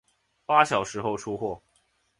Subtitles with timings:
[0.47, 1.61] 八小时后出货